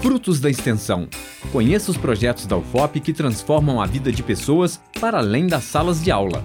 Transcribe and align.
Frutos 0.00 0.38
da 0.38 0.48
Extensão. 0.48 1.08
Conheça 1.50 1.90
os 1.90 1.96
projetos 1.96 2.46
da 2.46 2.56
UFOP 2.56 3.00
que 3.00 3.12
transformam 3.12 3.80
a 3.80 3.86
vida 3.86 4.12
de 4.12 4.22
pessoas 4.22 4.80
para 5.00 5.18
além 5.18 5.48
das 5.48 5.64
salas 5.64 6.02
de 6.02 6.10
aula. 6.10 6.44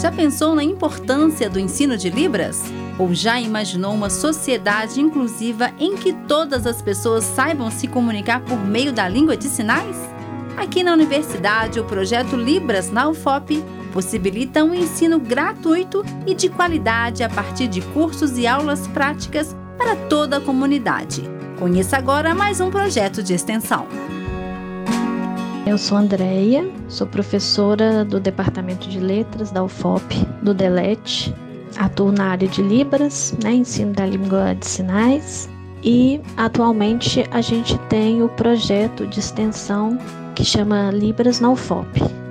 Já 0.00 0.10
pensou 0.10 0.54
na 0.54 0.64
importância 0.64 1.50
do 1.50 1.60
ensino 1.60 1.98
de 1.98 2.08
Libras? 2.08 2.62
Ou 2.98 3.12
já 3.12 3.38
imaginou 3.38 3.92
uma 3.92 4.08
sociedade 4.08 5.02
inclusiva 5.02 5.70
em 5.78 5.96
que 5.96 6.14
todas 6.26 6.66
as 6.66 6.80
pessoas 6.80 7.24
saibam 7.24 7.70
se 7.70 7.86
comunicar 7.86 8.40
por 8.40 8.58
meio 8.58 8.90
da 8.90 9.06
língua 9.06 9.36
de 9.36 9.48
sinais? 9.48 9.96
Aqui 10.56 10.82
na 10.82 10.94
universidade, 10.94 11.78
o 11.78 11.84
projeto 11.84 12.36
Libras 12.36 12.90
na 12.90 13.10
UFOP 13.10 13.62
possibilita 13.96 14.62
um 14.62 14.74
ensino 14.74 15.18
gratuito 15.18 16.04
e 16.26 16.34
de 16.34 16.50
qualidade 16.50 17.22
a 17.22 17.30
partir 17.30 17.66
de 17.66 17.80
cursos 17.80 18.36
e 18.36 18.46
aulas 18.46 18.86
práticas 18.88 19.56
para 19.78 19.96
toda 19.96 20.36
a 20.36 20.40
comunidade. 20.40 21.22
Conheça 21.58 21.96
agora 21.96 22.34
mais 22.34 22.60
um 22.60 22.70
projeto 22.70 23.22
de 23.22 23.32
extensão. 23.32 23.86
Eu 25.66 25.78
sou 25.78 25.96
Andreia, 25.96 26.70
sou 26.90 27.06
professora 27.06 28.04
do 28.04 28.20
Departamento 28.20 28.86
de 28.86 29.00
Letras 29.00 29.50
da 29.50 29.64
UFOP, 29.64 30.14
do 30.42 30.52
DELET. 30.52 31.34
Atuo 31.78 32.12
na 32.12 32.32
área 32.32 32.46
de 32.46 32.60
Libras, 32.60 33.34
né, 33.42 33.54
ensino 33.54 33.94
da 33.94 34.04
língua 34.04 34.54
de 34.56 34.66
sinais. 34.66 35.48
E 35.82 36.20
atualmente 36.36 37.24
a 37.30 37.40
gente 37.40 37.78
tem 37.88 38.22
o 38.22 38.28
projeto 38.28 39.06
de 39.06 39.20
extensão 39.20 39.96
que 40.34 40.44
chama 40.44 40.90
Libras 40.90 41.40
na 41.40 41.48
UFOP. 41.48 42.25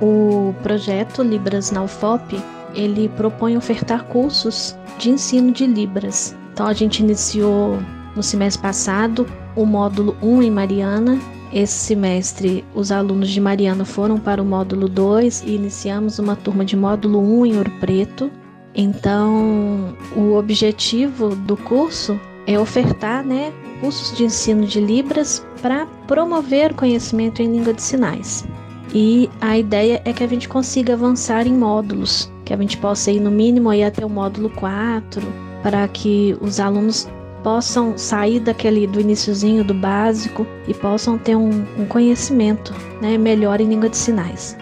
O 0.00 0.54
projeto 0.62 1.22
Libras 1.22 1.70
na 1.70 1.82
UFOP, 1.82 2.40
ele 2.74 3.08
propõe 3.10 3.56
ofertar 3.56 4.04
cursos 4.04 4.76
de 4.98 5.10
ensino 5.10 5.52
de 5.52 5.66
Libras. 5.66 6.36
Então 6.52 6.66
a 6.66 6.72
gente 6.72 7.00
iniciou 7.00 7.78
no 8.16 8.22
semestre 8.22 8.62
passado 8.62 9.26
o 9.54 9.66
módulo 9.66 10.16
1 10.22 10.42
em 10.42 10.50
Mariana. 10.50 11.18
Esse 11.52 11.74
semestre 11.74 12.64
os 12.74 12.92
alunos 12.92 13.28
de 13.28 13.40
Mariana 13.40 13.84
foram 13.84 14.18
para 14.18 14.40
o 14.40 14.44
módulo 14.44 14.88
2 14.88 15.42
e 15.46 15.54
iniciamos 15.54 16.18
uma 16.18 16.36
turma 16.36 16.64
de 16.64 16.76
módulo 16.76 17.20
1 17.20 17.46
em 17.46 17.56
Ouro 17.56 17.72
Preto. 17.80 18.30
Então, 18.74 19.96
o 20.16 20.34
objetivo 20.34 21.34
do 21.34 21.56
curso 21.56 22.18
é 22.46 22.58
ofertar 22.58 23.24
né, 23.24 23.52
cursos 23.80 24.16
de 24.16 24.24
ensino 24.24 24.64
de 24.64 24.80
Libras 24.80 25.44
para 25.60 25.86
promover 26.06 26.72
conhecimento 26.74 27.42
em 27.42 27.52
língua 27.52 27.74
de 27.74 27.82
sinais. 27.82 28.46
E 28.92 29.30
a 29.40 29.56
ideia 29.56 30.02
é 30.04 30.12
que 30.12 30.24
a 30.24 30.26
gente 30.26 30.48
consiga 30.48 30.94
avançar 30.94 31.46
em 31.46 31.52
módulos, 31.52 32.30
que 32.44 32.52
a 32.52 32.56
gente 32.56 32.76
possa 32.76 33.10
ir 33.10 33.20
no 33.20 33.30
mínimo 33.30 33.70
aí 33.70 33.84
até 33.84 34.04
o 34.04 34.10
módulo 34.10 34.50
4, 34.50 35.22
para 35.62 35.86
que 35.88 36.36
os 36.40 36.58
alunos 36.58 37.08
possam 37.42 37.96
sair 37.96 38.40
daquele 38.40 38.86
do 38.86 39.00
iníciozinho 39.00 39.64
do 39.64 39.72
básico 39.72 40.46
e 40.66 40.74
possam 40.74 41.16
ter 41.16 41.36
um, 41.36 41.64
um 41.78 41.86
conhecimento 41.86 42.74
né, 43.00 43.16
melhor 43.16 43.60
em 43.60 43.68
língua 43.68 43.88
de 43.88 43.96
sinais. 43.96 44.56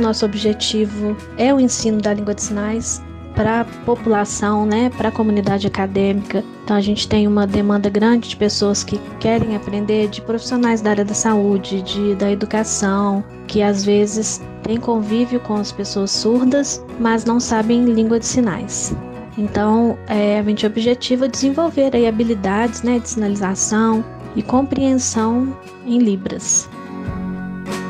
Nosso 0.00 0.24
objetivo 0.24 1.16
é 1.36 1.52
o 1.52 1.60
ensino 1.60 2.00
da 2.00 2.14
língua 2.14 2.34
de 2.34 2.42
sinais 2.42 3.02
para 3.34 3.60
a 3.60 3.64
população, 3.64 4.64
né, 4.66 4.90
para 4.96 5.08
a 5.08 5.12
comunidade 5.12 5.66
acadêmica. 5.66 6.44
Então 6.64 6.76
a 6.76 6.80
gente 6.80 7.08
tem 7.08 7.26
uma 7.26 7.46
demanda 7.46 7.88
grande 7.88 8.28
de 8.28 8.36
pessoas 8.36 8.84
que 8.84 8.98
querem 9.18 9.56
aprender, 9.56 10.08
de 10.08 10.20
profissionais 10.20 10.80
da 10.80 10.90
área 10.90 11.04
da 11.04 11.14
saúde, 11.14 11.82
de, 11.82 12.14
da 12.14 12.30
educação, 12.30 13.24
que 13.46 13.62
às 13.62 13.84
vezes 13.84 14.40
têm 14.62 14.78
convívio 14.78 15.40
com 15.40 15.54
as 15.54 15.72
pessoas 15.72 16.10
surdas, 16.10 16.84
mas 16.98 17.24
não 17.24 17.40
sabem 17.40 17.84
língua 17.84 18.18
de 18.18 18.26
sinais. 18.26 18.94
Então, 19.36 19.96
é, 20.08 20.38
a 20.38 20.42
gente 20.42 20.66
objetiva 20.66 21.26
desenvolver 21.26 21.96
aí 21.96 22.06
habilidades 22.06 22.82
né, 22.82 22.98
de 22.98 23.08
sinalização 23.08 24.04
e 24.36 24.42
compreensão 24.42 25.56
em 25.86 25.98
Libras. 25.98 26.68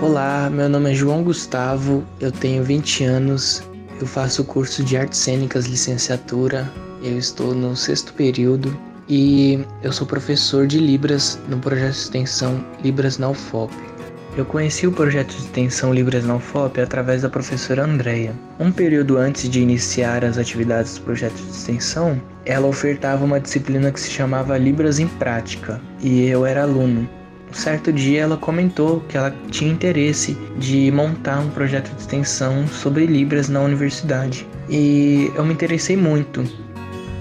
Olá, 0.01 0.49
meu 0.51 0.69
nome 0.69 0.91
é 0.91 0.95
João 0.95 1.23
Gustavo, 1.23 2.05
eu 2.21 2.31
tenho 2.31 2.63
20 2.63 3.05
anos 3.05 3.63
eu 4.03 4.07
faço 4.07 4.43
o 4.43 4.45
curso 4.45 4.83
de 4.83 4.97
Artes 4.97 5.21
Cênicas 5.21 5.67
Licenciatura, 5.67 6.69
eu 7.05 7.17
estou 7.17 7.55
no 7.55 7.77
sexto 7.77 8.13
período 8.15 8.77
e 9.09 9.65
eu 9.81 9.93
sou 9.93 10.05
professor 10.05 10.67
de 10.67 10.81
Libras 10.81 11.39
no 11.49 11.57
projeto 11.59 11.93
de 11.93 11.99
extensão 11.99 12.65
Libras 12.83 13.17
na 13.19 13.31
UFOP. 13.31 13.73
Eu 14.37 14.45
conheci 14.45 14.89
o 14.89 14.93
projeto 14.93 15.29
de 15.29 15.43
extensão 15.43 15.95
Libras 15.95 16.25
na 16.25 16.35
UFOP 16.35 16.81
através 16.81 17.23
da 17.23 17.29
professora 17.29 17.85
Andrea. 17.85 18.35
Um 18.59 18.73
período 18.73 19.19
antes 19.19 19.49
de 19.49 19.61
iniciar 19.61 20.25
as 20.25 20.37
atividades 20.37 20.99
do 20.99 21.03
projeto 21.03 21.37
de 21.37 21.51
extensão, 21.51 22.21
ela 22.45 22.67
ofertava 22.67 23.25
uma 23.25 23.39
disciplina 23.39 23.93
que 23.93 24.01
se 24.01 24.11
chamava 24.11 24.59
Libras 24.59 24.99
em 24.99 25.07
Prática 25.07 25.81
e 26.01 26.27
eu 26.27 26.45
era 26.45 26.63
aluno. 26.63 27.09
Um 27.53 27.55
certo 27.55 27.93
dia 27.93 28.23
ela 28.23 28.39
comentou 28.39 29.01
que 29.01 29.17
ela 29.19 29.31
tinha 29.51 29.71
interesse 29.71 30.33
de 30.57 30.91
montar 30.91 31.39
um 31.39 31.51
projeto 31.51 31.95
de 31.95 32.01
extensão 32.01 32.67
sobre 32.67 33.05
Libras 33.05 33.51
na 33.51 33.61
universidade. 33.61 34.49
E 34.71 35.31
eu 35.35 35.45
me 35.45 35.53
interessei 35.53 35.95
muito. 35.95 36.43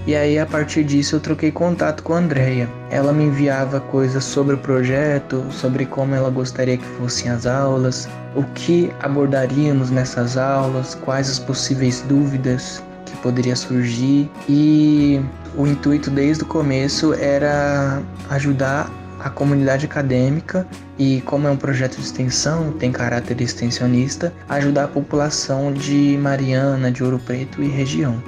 E 0.06 0.16
aí 0.16 0.38
a 0.38 0.46
partir 0.46 0.84
disso 0.84 1.16
eu 1.16 1.20
troquei 1.20 1.52
contato 1.52 2.02
com 2.02 2.14
a 2.14 2.18
Andrea. 2.18 2.66
Ela 2.90 3.12
me 3.12 3.24
enviava 3.24 3.78
coisas 3.78 4.24
sobre 4.24 4.54
o 4.54 4.58
projeto, 4.58 5.44
sobre 5.50 5.84
como 5.84 6.14
ela 6.14 6.30
gostaria 6.30 6.78
que 6.78 6.86
fossem 6.98 7.30
as 7.30 7.44
aulas, 7.44 8.08
o 8.34 8.42
que 8.54 8.90
abordaríamos 9.00 9.90
nessas 9.90 10.38
aulas, 10.38 10.94
quais 10.94 11.28
as 11.28 11.38
possíveis 11.38 12.02
dúvidas 12.08 12.82
que 13.04 13.14
poderia 13.18 13.54
surgir 13.54 14.30
e 14.48 15.20
o 15.58 15.66
intuito 15.66 16.08
desde 16.08 16.42
o 16.42 16.46
começo 16.46 17.12
era 17.12 18.00
ajudar 18.30 18.90
a 19.22 19.30
comunidade 19.30 19.86
acadêmica 19.86 20.66
e, 20.98 21.20
como 21.22 21.46
é 21.46 21.50
um 21.50 21.56
projeto 21.56 21.96
de 21.96 22.02
extensão, 22.02 22.72
tem 22.72 22.90
caráter 22.90 23.40
extensionista, 23.40 24.32
ajudar 24.48 24.84
a 24.84 24.88
população 24.88 25.72
de 25.72 26.18
Mariana, 26.20 26.90
de 26.90 27.04
Ouro 27.04 27.18
Preto 27.18 27.62
e 27.62 27.68
região. 27.68 28.22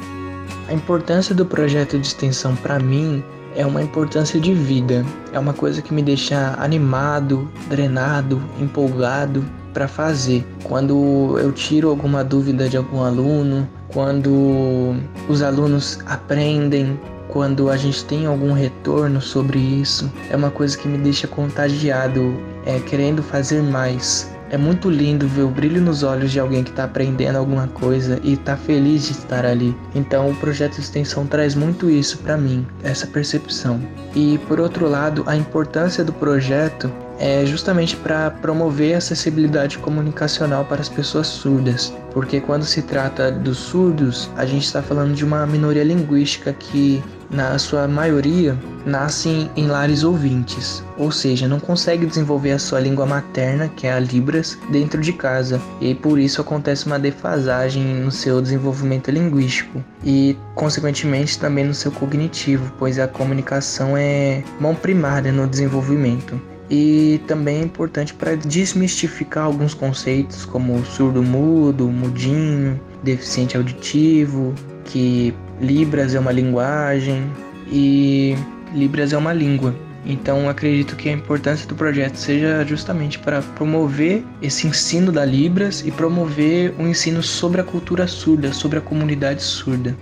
A 0.68 0.72
importância 0.72 1.34
do 1.34 1.44
projeto 1.44 1.98
de 1.98 2.06
extensão 2.06 2.56
para 2.56 2.78
mim 2.78 3.22
é 3.56 3.64
uma 3.66 3.82
importância 3.82 4.40
de 4.40 4.54
vida, 4.54 5.04
é 5.32 5.38
uma 5.38 5.52
coisa 5.52 5.82
que 5.82 5.92
me 5.92 6.02
deixa 6.02 6.54
animado, 6.58 7.50
drenado, 7.68 8.42
empolgado 8.58 9.44
para 9.72 9.86
fazer. 9.88 10.46
Quando 10.62 11.36
eu 11.38 11.52
tiro 11.52 11.90
alguma 11.90 12.24
dúvida 12.24 12.68
de 12.68 12.76
algum 12.76 13.02
aluno, 13.02 13.68
quando 13.88 14.94
os 15.28 15.42
alunos 15.42 15.98
aprendem, 16.06 16.98
quando 17.34 17.68
a 17.68 17.76
gente 17.76 18.04
tem 18.04 18.26
algum 18.26 18.52
retorno 18.52 19.20
sobre 19.20 19.58
isso, 19.58 20.08
é 20.30 20.36
uma 20.36 20.52
coisa 20.52 20.78
que 20.78 20.86
me 20.86 20.96
deixa 20.96 21.26
contagiado, 21.26 22.40
é, 22.64 22.78
querendo 22.78 23.24
fazer 23.24 23.60
mais. 23.60 24.32
É 24.50 24.56
muito 24.56 24.88
lindo 24.88 25.26
ver 25.26 25.42
o 25.42 25.48
brilho 25.48 25.82
nos 25.82 26.04
olhos 26.04 26.30
de 26.30 26.38
alguém 26.38 26.62
que 26.62 26.70
está 26.70 26.84
aprendendo 26.84 27.36
alguma 27.36 27.66
coisa 27.66 28.20
e 28.22 28.34
está 28.34 28.56
feliz 28.56 29.06
de 29.06 29.12
estar 29.12 29.44
ali. 29.44 29.76
Então, 29.96 30.30
o 30.30 30.36
projeto 30.36 30.78
extensão 30.78 31.26
traz 31.26 31.56
muito 31.56 31.90
isso 31.90 32.18
para 32.18 32.36
mim, 32.36 32.64
essa 32.84 33.04
percepção. 33.04 33.80
E 34.14 34.38
por 34.46 34.60
outro 34.60 34.88
lado, 34.88 35.24
a 35.26 35.34
importância 35.34 36.04
do 36.04 36.12
projeto 36.12 36.88
é 37.18 37.44
justamente 37.46 37.96
para 37.96 38.30
promover 38.30 38.94
a 38.94 38.98
acessibilidade 38.98 39.78
comunicacional 39.78 40.64
para 40.64 40.80
as 40.80 40.88
pessoas 40.88 41.26
surdas, 41.26 41.92
porque 42.12 42.40
quando 42.40 42.64
se 42.64 42.82
trata 42.82 43.30
dos 43.30 43.58
surdos, 43.58 44.30
a 44.36 44.44
gente 44.44 44.64
está 44.64 44.82
falando 44.82 45.14
de 45.14 45.24
uma 45.24 45.46
minoria 45.46 45.84
linguística 45.84 46.52
que, 46.52 47.02
na 47.30 47.58
sua 47.58 47.88
maioria, 47.88 48.56
nasce 48.86 49.50
em 49.56 49.66
lares 49.66 50.04
ouvintes, 50.04 50.84
ou 50.96 51.10
seja, 51.10 51.48
não 51.48 51.58
consegue 51.58 52.06
desenvolver 52.06 52.52
a 52.52 52.58
sua 52.58 52.80
língua 52.80 53.06
materna, 53.06 53.68
que 53.68 53.86
é 53.86 53.92
a 53.92 53.98
Libras, 53.98 54.58
dentro 54.70 55.00
de 55.00 55.12
casa, 55.12 55.60
e 55.80 55.94
por 55.94 56.18
isso 56.18 56.40
acontece 56.40 56.86
uma 56.86 56.98
defasagem 56.98 57.82
no 57.82 58.10
seu 58.10 58.40
desenvolvimento 58.40 59.10
linguístico. 59.10 59.82
E, 60.04 60.36
consequentemente, 60.54 61.38
também 61.38 61.64
no 61.64 61.74
seu 61.74 61.90
cognitivo, 61.90 62.72
pois 62.78 62.98
a 62.98 63.08
comunicação 63.08 63.96
é 63.96 64.44
mão 64.60 64.74
primária 64.74 65.32
no 65.32 65.46
desenvolvimento 65.46 66.40
e 66.70 67.20
também 67.26 67.58
é 67.58 67.62
importante 67.62 68.14
para 68.14 68.34
desmistificar 68.34 69.44
alguns 69.44 69.74
conceitos 69.74 70.44
como 70.44 70.84
surdo-mudo, 70.84 71.88
mudinho, 71.88 72.80
deficiente 73.02 73.56
auditivo, 73.56 74.54
que 74.84 75.34
Libras 75.60 76.14
é 76.14 76.18
uma 76.18 76.32
linguagem 76.32 77.30
e 77.70 78.34
Libras 78.74 79.12
é 79.12 79.16
uma 79.16 79.32
língua. 79.32 79.74
Então 80.06 80.48
acredito 80.48 80.96
que 80.96 81.08
a 81.08 81.12
importância 81.12 81.66
do 81.66 81.74
projeto 81.74 82.16
seja 82.16 82.64
justamente 82.64 83.18
para 83.18 83.40
promover 83.40 84.22
esse 84.42 84.66
ensino 84.66 85.10
da 85.10 85.24
Libras 85.24 85.82
e 85.86 85.90
promover 85.90 86.74
o 86.78 86.82
um 86.82 86.88
ensino 86.88 87.22
sobre 87.22 87.60
a 87.60 87.64
cultura 87.64 88.06
surda, 88.06 88.52
sobre 88.52 88.78
a 88.78 88.82
comunidade 88.82 89.42
surda. 89.42 89.96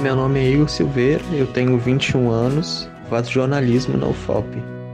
Meu 0.00 0.14
nome 0.16 0.40
é 0.40 0.52
Igor 0.52 0.68
Silveira, 0.68 1.22
eu 1.32 1.46
tenho 1.46 1.78
21 1.78 2.30
anos, 2.30 2.88
faço 3.08 3.30
jornalismo 3.30 3.96
na 3.96 4.08
UFOP. 4.08 4.46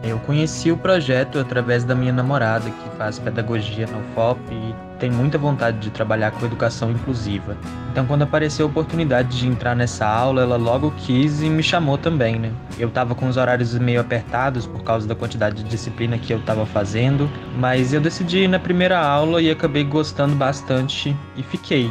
Eu 0.08 0.18
conheci 0.20 0.72
o 0.72 0.76
projeto 0.76 1.38
através 1.38 1.84
da 1.84 1.94
minha 1.94 2.12
namorada, 2.12 2.70
que 2.70 2.96
faz 2.96 3.18
pedagogia 3.18 3.86
no 3.86 4.02
FOP, 4.14 4.40
e 4.50 4.74
tem 4.98 5.10
muita 5.10 5.36
vontade 5.36 5.78
de 5.78 5.90
trabalhar 5.90 6.30
com 6.30 6.46
educação 6.46 6.90
inclusiva. 6.90 7.56
Então, 7.92 8.06
quando 8.06 8.22
apareceu 8.22 8.66
a 8.66 8.68
oportunidade 8.70 9.38
de 9.38 9.46
entrar 9.46 9.76
nessa 9.76 10.06
aula, 10.06 10.42
ela 10.42 10.56
logo 10.56 10.90
quis 10.96 11.42
e 11.42 11.50
me 11.50 11.62
chamou 11.62 11.98
também, 11.98 12.38
né? 12.38 12.50
Eu 12.78 12.88
tava 12.88 13.14
com 13.14 13.28
os 13.28 13.36
horários 13.36 13.76
meio 13.78 14.00
apertados 14.00 14.66
por 14.66 14.82
causa 14.82 15.06
da 15.06 15.14
quantidade 15.14 15.62
de 15.62 15.68
disciplina 15.68 16.16
que 16.16 16.32
eu 16.32 16.40
tava 16.40 16.64
fazendo, 16.64 17.28
mas 17.58 17.92
eu 17.92 18.00
decidi 18.00 18.44
ir 18.44 18.48
na 18.48 18.58
primeira 18.58 18.98
aula 18.98 19.42
e 19.42 19.50
acabei 19.50 19.84
gostando 19.84 20.34
bastante 20.34 21.14
e 21.36 21.42
fiquei. 21.42 21.90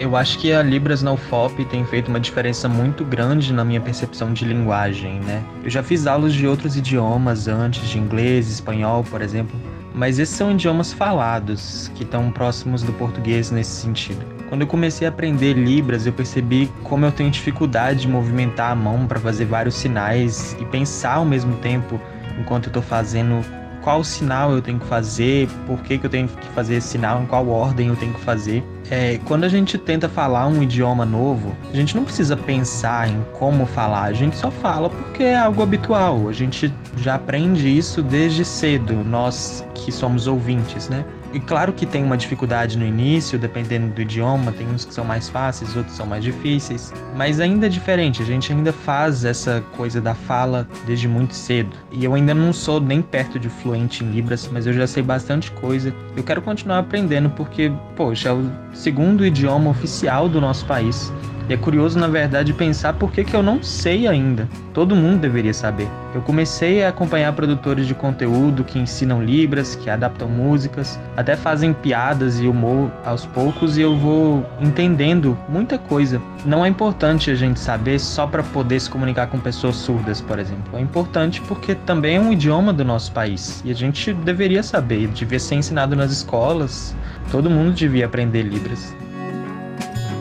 Eu 0.00 0.14
acho 0.14 0.38
que 0.38 0.52
a 0.52 0.62
Libras 0.62 1.02
na 1.02 1.12
UFOP 1.12 1.64
tem 1.64 1.84
feito 1.84 2.06
uma 2.06 2.20
diferença 2.20 2.68
muito 2.68 3.04
grande 3.04 3.52
na 3.52 3.64
minha 3.64 3.80
percepção 3.80 4.32
de 4.32 4.44
linguagem, 4.44 5.18
né? 5.20 5.42
Eu 5.64 5.68
já 5.68 5.82
fiz 5.82 6.06
aulas 6.06 6.32
de 6.32 6.46
outros 6.46 6.76
idiomas 6.76 7.48
antes, 7.48 7.88
de 7.88 7.98
inglês, 7.98 8.48
espanhol, 8.48 9.02
por 9.02 9.20
exemplo, 9.20 9.60
mas 9.92 10.20
esses 10.20 10.36
são 10.36 10.52
idiomas 10.52 10.92
falados, 10.92 11.90
que 11.96 12.04
estão 12.04 12.30
próximos 12.30 12.84
do 12.84 12.92
português 12.92 13.50
nesse 13.50 13.72
sentido. 13.72 14.24
Quando 14.48 14.60
eu 14.60 14.68
comecei 14.68 15.04
a 15.04 15.10
aprender 15.10 15.54
Libras, 15.54 16.06
eu 16.06 16.12
percebi 16.12 16.70
como 16.84 17.04
eu 17.04 17.10
tenho 17.10 17.28
dificuldade 17.28 18.02
de 18.02 18.08
movimentar 18.08 18.70
a 18.70 18.76
mão 18.76 19.04
para 19.04 19.18
fazer 19.18 19.46
vários 19.46 19.74
sinais 19.74 20.56
e 20.60 20.64
pensar 20.66 21.14
ao 21.14 21.24
mesmo 21.24 21.56
tempo 21.56 22.00
enquanto 22.38 22.66
eu 22.66 22.70
estou 22.70 22.82
fazendo 22.82 23.44
qual 23.82 24.02
sinal 24.04 24.52
eu 24.52 24.62
tenho 24.62 24.78
que 24.78 24.86
fazer, 24.86 25.48
por 25.66 25.78
que, 25.80 25.98
que 25.98 26.06
eu 26.06 26.10
tenho 26.10 26.28
que 26.28 26.48
fazer 26.48 26.76
esse 26.76 26.88
sinal, 26.88 27.22
em 27.22 27.26
qual 27.26 27.48
ordem 27.48 27.88
eu 27.88 27.96
tenho 27.96 28.12
que 28.14 28.20
fazer. 28.20 28.64
É, 28.90 29.18
quando 29.26 29.44
a 29.44 29.48
gente 29.48 29.76
tenta 29.76 30.08
falar 30.08 30.46
um 30.46 30.62
idioma 30.62 31.04
novo, 31.04 31.54
a 31.70 31.76
gente 31.76 31.94
não 31.94 32.04
precisa 32.04 32.36
pensar 32.36 33.08
em 33.08 33.22
como 33.38 33.66
falar, 33.66 34.04
a 34.04 34.12
gente 34.12 34.36
só 34.36 34.50
fala 34.50 34.88
porque 34.88 35.22
é 35.22 35.36
algo 35.38 35.62
habitual. 35.62 36.28
A 36.28 36.32
gente 36.32 36.72
já 36.96 37.16
aprende 37.16 37.68
isso 37.68 38.02
desde 38.02 38.44
cedo, 38.44 38.94
nós 39.04 39.64
que 39.74 39.92
somos 39.92 40.26
ouvintes, 40.26 40.88
né? 40.88 41.04
E 41.32 41.40
claro 41.40 41.72
que 41.72 41.84
tem 41.84 42.02
uma 42.02 42.16
dificuldade 42.16 42.78
no 42.78 42.84
início, 42.84 43.38
dependendo 43.38 43.88
do 43.88 44.00
idioma, 44.00 44.50
tem 44.52 44.66
uns 44.66 44.84
que 44.84 44.94
são 44.94 45.04
mais 45.04 45.28
fáceis, 45.28 45.76
outros 45.76 45.94
são 45.94 46.06
mais 46.06 46.24
difíceis, 46.24 46.92
mas 47.14 47.38
ainda 47.38 47.66
é 47.66 47.68
diferente, 47.68 48.22
a 48.22 48.24
gente 48.24 48.52
ainda 48.52 48.72
faz 48.72 49.24
essa 49.24 49.62
coisa 49.76 50.00
da 50.00 50.14
fala 50.14 50.66
desde 50.86 51.06
muito 51.06 51.34
cedo. 51.34 51.76
E 51.92 52.04
eu 52.04 52.14
ainda 52.14 52.34
não 52.34 52.52
sou 52.52 52.80
nem 52.80 53.02
perto 53.02 53.38
de 53.38 53.48
fluente 53.48 54.02
em 54.02 54.10
Libras, 54.10 54.48
mas 54.50 54.66
eu 54.66 54.72
já 54.72 54.86
sei 54.86 55.02
bastante 55.02 55.50
coisa. 55.52 55.94
Eu 56.16 56.22
quero 56.22 56.40
continuar 56.40 56.78
aprendendo 56.78 57.28
porque, 57.30 57.70
poxa, 57.94 58.30
é 58.30 58.32
o 58.32 58.50
segundo 58.72 59.24
idioma 59.24 59.70
oficial 59.70 60.28
do 60.28 60.40
nosso 60.40 60.64
país. 60.66 61.12
E 61.48 61.54
é 61.54 61.56
curioso, 61.56 61.98
na 61.98 62.08
verdade, 62.08 62.52
pensar 62.52 62.92
por 62.92 63.10
que, 63.10 63.24
que 63.24 63.34
eu 63.34 63.42
não 63.42 63.62
sei 63.62 64.06
ainda. 64.06 64.46
Todo 64.74 64.94
mundo 64.94 65.20
deveria 65.20 65.54
saber. 65.54 65.88
Eu 66.14 66.20
comecei 66.20 66.84
a 66.84 66.90
acompanhar 66.90 67.32
produtores 67.32 67.86
de 67.86 67.94
conteúdo 67.94 68.62
que 68.62 68.78
ensinam 68.78 69.24
Libras, 69.24 69.74
que 69.74 69.88
adaptam 69.88 70.28
músicas, 70.28 71.00
até 71.16 71.36
fazem 71.36 71.72
piadas 71.72 72.38
e 72.38 72.46
humor 72.46 72.92
aos 73.02 73.24
poucos, 73.24 73.78
e 73.78 73.80
eu 73.80 73.96
vou 73.96 74.44
entendendo 74.60 75.38
muita 75.48 75.78
coisa. 75.78 76.20
Não 76.44 76.62
é 76.62 76.68
importante 76.68 77.30
a 77.30 77.34
gente 77.34 77.58
saber 77.58 77.98
só 77.98 78.26
para 78.26 78.42
poder 78.42 78.78
se 78.78 78.90
comunicar 78.90 79.28
com 79.28 79.40
pessoas 79.40 79.76
surdas, 79.76 80.20
por 80.20 80.38
exemplo. 80.38 80.76
É 80.76 80.80
importante 80.80 81.40
porque 81.40 81.74
também 81.74 82.16
é 82.16 82.20
um 82.20 82.30
idioma 82.30 82.74
do 82.74 82.84
nosso 82.84 83.10
país 83.12 83.62
e 83.64 83.70
a 83.70 83.74
gente 83.74 84.12
deveria 84.12 84.62
saber, 84.62 85.08
devia 85.08 85.40
ser 85.40 85.54
ensinado 85.54 85.96
nas 85.96 86.12
escolas. 86.12 86.94
Todo 87.32 87.48
mundo 87.48 87.72
devia 87.72 88.04
aprender 88.04 88.42
Libras. 88.42 88.94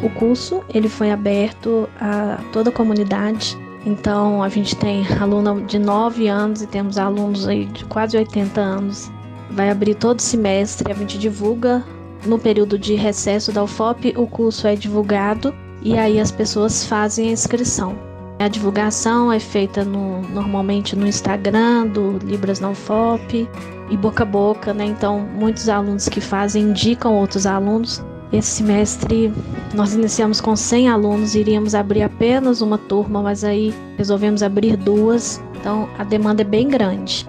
O 0.01 0.09
curso 0.11 0.63
ele 0.73 0.87
foi 0.87 1.11
aberto 1.11 1.89
a 1.99 2.39
toda 2.51 2.69
a 2.69 2.73
comunidade. 2.73 3.57
Então 3.85 4.43
a 4.43 4.49
gente 4.49 4.75
tem 4.75 5.05
aluno 5.19 5.61
de 5.61 5.79
9 5.79 6.27
anos 6.27 6.61
e 6.61 6.67
temos 6.67 6.97
alunos 6.97 7.47
aí 7.47 7.65
de 7.65 7.85
quase 7.85 8.15
80 8.17 8.61
anos. 8.61 9.11
Vai 9.49 9.69
abrir 9.69 9.95
todo 9.95 10.19
semestre, 10.19 10.91
a 10.91 10.95
gente 10.95 11.17
divulga 11.17 11.83
no 12.25 12.37
período 12.37 12.77
de 12.77 12.95
recesso 12.95 13.51
da 13.51 13.63
UFOP, 13.63 14.13
o 14.17 14.27
curso 14.27 14.67
é 14.67 14.75
divulgado 14.75 15.53
e 15.81 15.97
aí 15.97 16.19
as 16.19 16.31
pessoas 16.31 16.83
fazem 16.83 17.29
a 17.29 17.31
inscrição. 17.31 17.95
A 18.39 18.47
divulgação 18.47 19.31
é 19.31 19.39
feita 19.39 19.83
no, 19.83 20.21
normalmente 20.21 20.95
no 20.95 21.07
Instagram 21.07 21.87
do 21.87 22.19
Libras 22.19 22.59
na 22.59 22.69
UFOP 22.69 23.49
e 23.89 23.97
boca 23.97 24.21
a 24.21 24.25
boca, 24.25 24.73
né? 24.73 24.85
Então, 24.85 25.19
muitos 25.19 25.69
alunos 25.69 26.07
que 26.07 26.21
fazem 26.21 26.65
indicam 26.65 27.15
outros 27.15 27.47
alunos 27.47 28.03
esse 28.31 28.49
semestre 28.49 29.31
nós 29.73 29.93
iniciamos 29.93 30.41
com 30.41 30.55
100 30.55 30.89
alunos, 30.89 31.35
iríamos 31.35 31.73
abrir 31.73 32.03
apenas 32.03 32.61
uma 32.61 32.77
turma, 32.77 33.21
mas 33.21 33.43
aí 33.43 33.73
resolvemos 33.97 34.43
abrir 34.43 34.75
duas, 34.75 35.41
então 35.59 35.89
a 35.97 36.03
demanda 36.03 36.41
é 36.41 36.45
bem 36.45 36.67
grande 36.67 37.27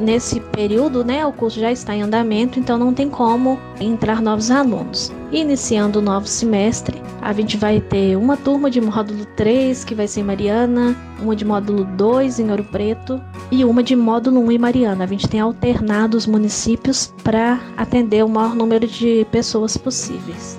nesse 0.00 0.40
período, 0.40 1.04
né, 1.04 1.24
o 1.24 1.32
curso 1.32 1.60
já 1.60 1.70
está 1.70 1.94
em 1.94 2.02
andamento, 2.02 2.58
então 2.58 2.78
não 2.78 2.92
tem 2.92 3.08
como 3.08 3.58
entrar 3.80 4.20
novos 4.20 4.50
alunos. 4.50 5.12
Iniciando 5.30 5.98
o 5.98 6.02
novo 6.02 6.26
semestre, 6.26 7.02
a 7.20 7.32
gente 7.32 7.56
vai 7.56 7.80
ter 7.80 8.16
uma 8.16 8.36
turma 8.36 8.70
de 8.70 8.80
módulo 8.80 9.24
3, 9.36 9.84
que 9.84 9.94
vai 9.94 10.08
ser 10.08 10.20
em 10.20 10.24
Mariana, 10.24 10.96
uma 11.20 11.36
de 11.36 11.44
módulo 11.44 11.84
2 11.84 12.40
em 12.40 12.50
Ouro 12.50 12.64
Preto 12.64 13.20
e 13.50 13.64
uma 13.64 13.82
de 13.82 13.94
módulo 13.94 14.40
1 14.40 14.52
em 14.52 14.58
Mariana. 14.58 15.04
A 15.04 15.06
gente 15.06 15.28
tem 15.28 15.40
alternado 15.40 16.16
os 16.16 16.26
municípios 16.26 17.12
para 17.22 17.60
atender 17.76 18.24
o 18.24 18.28
maior 18.28 18.54
número 18.54 18.86
de 18.86 19.26
pessoas 19.30 19.76
possíveis. 19.76 20.58